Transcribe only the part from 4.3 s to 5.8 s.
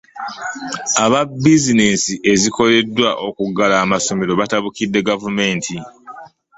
batabukidde gavumenti.